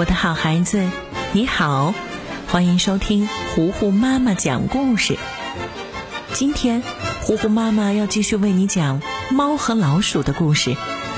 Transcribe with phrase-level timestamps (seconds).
[0.00, 0.88] 我的好孩子，
[1.34, 1.92] 你好，
[2.48, 5.18] 欢迎收听糊糊妈妈讲故事。
[6.32, 6.82] 今天，
[7.20, 10.74] 糊糊妈妈要继续为你讲《猫和老鼠》的故事，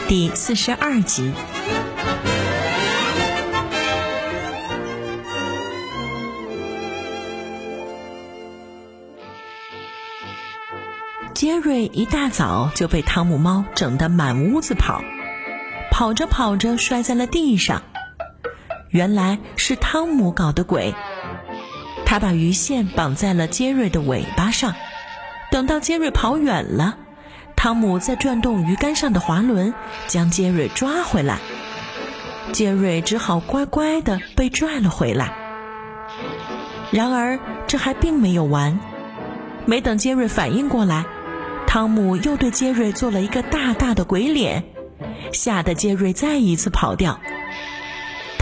[0.08, 1.32] 第四十二集。
[11.32, 15.00] 杰瑞一大早就被汤姆猫整得满屋子跑，
[15.92, 17.80] 跑着跑着摔在了地上。
[18.92, 20.94] 原来是汤姆搞的鬼，
[22.04, 24.74] 他把鱼线绑在了杰瑞的尾巴上，
[25.50, 26.98] 等到杰瑞跑远了，
[27.56, 29.72] 汤姆再转动鱼竿上的滑轮，
[30.08, 31.38] 将杰瑞抓回来。
[32.52, 35.32] 杰瑞只好乖乖的被拽了回来。
[36.90, 38.78] 然而这还并没有完，
[39.64, 41.06] 没等杰瑞反应过来。
[41.66, 44.64] 汤姆又对杰瑞做了一个大大的鬼脸，
[45.32, 47.18] 吓得杰瑞再一次跑掉。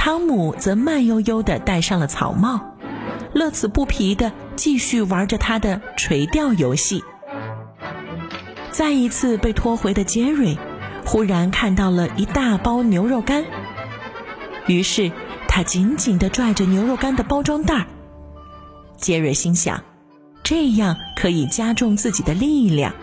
[0.03, 2.75] 汤姆则慢悠悠地戴上了草帽，
[3.35, 7.05] 乐此不疲地继续玩着他的垂钓游戏。
[8.71, 10.57] 再一次被拖回的杰瑞，
[11.05, 13.45] 忽然看到了一大包牛肉干，
[14.67, 15.13] 于是
[15.47, 17.87] 他紧紧地拽着牛肉干的包装袋。
[18.97, 19.83] 杰瑞心想，
[20.43, 22.95] 这样可以加重自己的力量。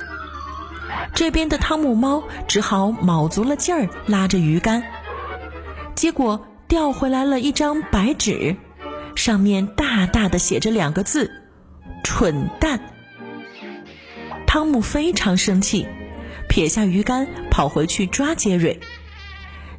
[1.14, 4.82] 这边的汤姆猫只好卯足了劲儿拉着鱼竿，
[5.94, 8.58] 结果调回来了一张白纸，
[9.16, 11.32] 上面大大的写着两个字
[12.04, 12.82] ：“蠢蛋。”
[14.46, 15.88] 汤姆非常生气，
[16.50, 18.82] 撇下鱼竿跑回去抓杰瑞。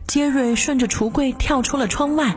[0.06, 2.36] 杰瑞顺着橱柜跳出了窗外，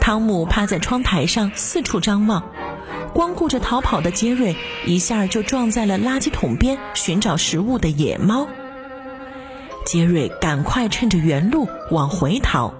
[0.00, 2.50] 汤姆趴在窗台上四处张望。
[3.14, 8.46] 光顾着逃跑的杰瑞，一下就撞在了垃圾桶边寻找食物的野猫。
[9.86, 12.74] 杰瑞赶快趁着原路往回逃，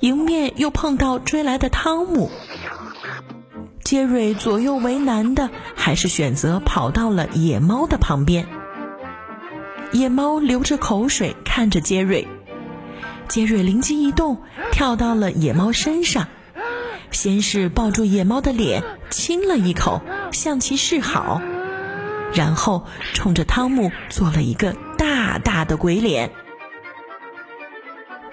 [0.00, 2.30] 迎面又碰到追来的汤姆。
[3.82, 8.46] 杰瑞左右为难的，还是选择跑到了野猫的旁边。
[9.90, 12.28] 野猫流着口水看着杰瑞，
[13.26, 16.28] 杰瑞灵机一动，跳到了野猫身上。
[17.10, 21.40] 先是抱住野猫的脸亲了一口，向其示好，
[22.34, 26.30] 然后冲着汤姆做了一个大大的鬼脸。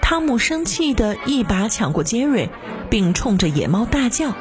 [0.07, 2.51] 汤姆生气的一把抢过杰瑞，
[2.91, 4.35] 并冲着野猫大叫。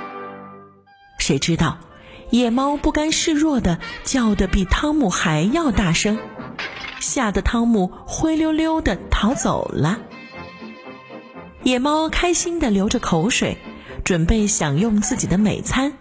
[1.19, 1.79] 谁知道，
[2.29, 6.19] 野猫不甘示弱的叫得比汤姆还要大声，
[7.01, 10.01] 吓得汤姆灰溜溜的逃走了。
[11.63, 13.57] 野猫开心的流着口水。
[14.05, 15.95] 准备享用自己的美餐，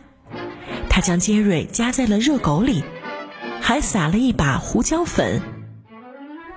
[0.89, 2.83] 他将杰瑞夹在了热狗里，
[3.61, 5.41] 还撒了一把胡椒粉。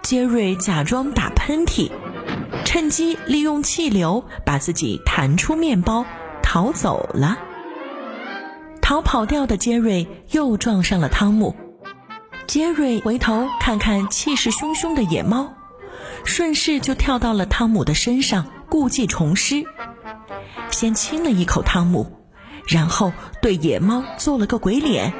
[0.02, 1.92] 杰瑞假装打喷嚏，
[2.66, 6.04] 趁机利用气流把自己弹出面包，
[6.42, 7.38] 逃走了。
[8.82, 11.54] 逃跑掉的杰瑞又撞上了汤姆。
[12.48, 15.54] 杰瑞回头看看气势汹汹的野猫，
[16.24, 19.64] 顺势就跳到了汤姆的身上，故技重施。
[20.68, 22.18] 先亲了一口汤姆，
[22.66, 25.12] 然后对野猫做了个鬼脸，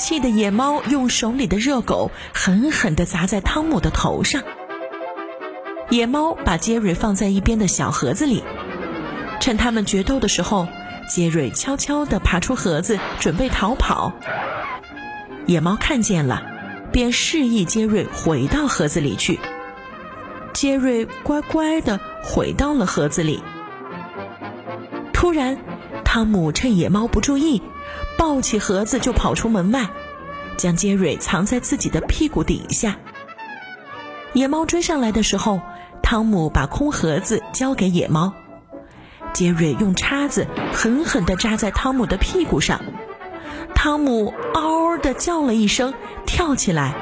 [0.00, 4.42] 气得野猫用手里的热狗狠狠地砸在汤姆的头上。
[5.92, 8.42] 野猫把杰瑞放在一边的小盒子里，
[9.42, 10.66] 趁他们决斗的时候，
[11.06, 14.14] 杰瑞悄悄地爬出盒子，准备逃跑。
[15.44, 16.42] 野猫看见了，
[16.92, 19.38] 便示意杰瑞回到盒子里去。
[20.54, 23.42] 杰瑞乖乖地回到了盒子里。
[25.12, 25.58] 突然，
[26.06, 27.60] 汤姆趁野猫不注意，
[28.16, 29.90] 抱起盒子就跑出门外，
[30.56, 32.96] 将杰瑞藏在自己的屁股底下。
[34.32, 35.60] 野猫追上来的时候，
[36.12, 38.34] 汤姆把空盒子交给野猫，
[39.32, 42.82] 杰瑞用叉子狠狠地扎在汤姆的屁股上，
[43.74, 45.94] 汤姆嗷嗷地叫了一声，
[46.26, 46.94] 跳起来，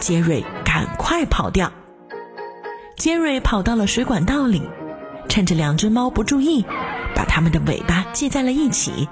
[0.00, 1.72] 杰瑞赶快跑掉。
[2.96, 4.60] 杰瑞跑到了水管道里，
[5.28, 6.66] 趁着两只猫不注意。
[7.14, 9.08] 把它们的尾巴系在了一起，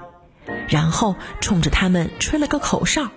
[0.67, 3.07] 然后冲着它们吹了个口哨。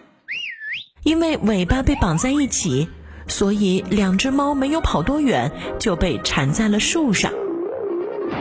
[1.03, 2.89] 因为尾巴被绑在一起，
[3.29, 7.33] 所以两只猫没有跑多远就被缠在了树上。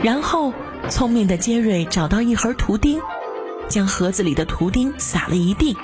[0.02, 0.52] 然后，
[0.88, 3.00] 聪明的杰瑞找到一盒图钉，
[3.68, 5.76] 将盒子里的图钉撒了一地。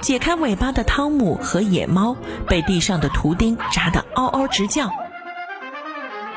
[0.00, 4.90] 解开尾巴的汤姆和野猫被地上的图钉扎得嗷嗷直叫。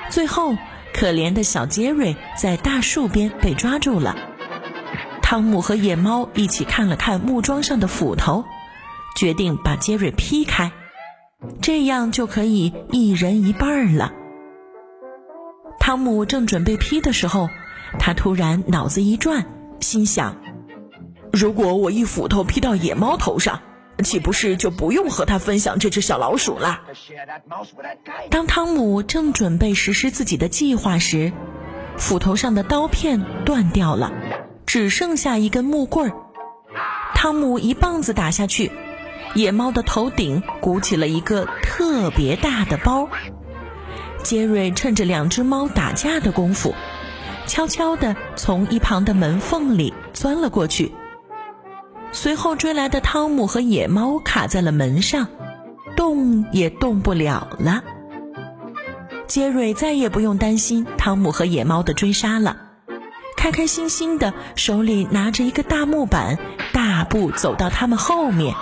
[0.10, 0.56] 最后。
[0.94, 4.18] 可怜的小杰瑞在大树边被抓住了。
[5.22, 8.44] 汤姆和野猫一起看了看木桩上的斧头，
[9.16, 10.74] 决定把杰瑞劈开，
[11.62, 14.14] 这样就可以一人一半了。
[15.80, 17.50] 汤姆正准备劈的时候，
[18.00, 19.46] 他突然脑子一转，
[19.80, 20.38] 心想：
[21.34, 23.62] 如果我一斧头劈到野猫头上，
[24.04, 26.82] 岂不是就不用和他分享这只小老鼠了？
[28.30, 31.34] 当汤姆正准备实施自己的计划时，
[31.98, 34.12] 斧头上的刀片断掉了，
[34.66, 36.16] 只剩下一根木棍儿。
[37.16, 38.72] 汤姆一棒子打下去，
[39.36, 43.10] 野猫的头顶鼓起了一个特别大的包。
[44.24, 46.76] 杰瑞趁着两只猫打架的功夫，
[47.48, 50.92] 悄悄地从一旁的门缝里钻了过去。
[52.12, 55.28] 随后追来的汤姆和野猫卡在了门上，
[55.96, 57.84] 动也动不了了。
[59.28, 62.58] 杰瑞再也不用担心汤姆和野猫的追杀了，
[63.38, 66.38] 开开心心的手里拿着一个大木板，
[66.74, 68.54] 大步走到他们后面，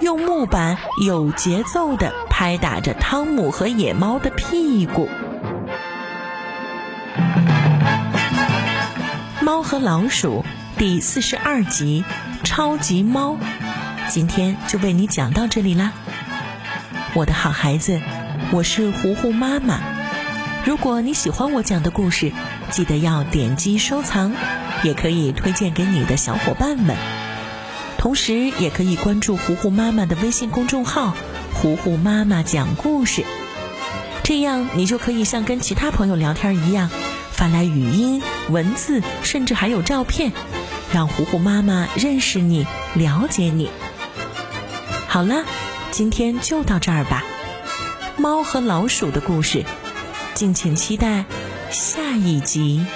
[0.00, 5.08] 用木板有节奏的拍打着汤姆和野猫的屁股。
[9.42, 10.44] 猫和老鼠
[10.78, 12.04] 第四十二集。
[12.42, 13.36] 超级猫，
[14.08, 15.92] 今天就为你讲到这里啦，
[17.14, 18.00] 我的好孩子，
[18.50, 19.78] 我是糊糊妈妈。
[20.64, 22.32] 如果你喜欢我讲的故事，
[22.70, 24.32] 记得要点击收藏，
[24.82, 26.96] 也可以推荐给你的小伙伴们。
[28.00, 31.14] 同时，也可以关注糊糊妈妈的微信公众号
[31.52, 33.26] “糊糊妈妈讲故事”，
[34.24, 36.88] 这样你就可以像跟其他朋友聊天一样，
[37.30, 40.32] 发来语音、文字，甚至还有照片。
[40.94, 43.68] 让糊糊妈妈认识你，了解你。
[45.06, 45.44] 好了，
[45.90, 47.22] 今天就到这儿吧。
[48.16, 49.66] 猫和老鼠的故事，
[50.32, 51.26] 敬请期待
[51.70, 52.86] 下一集。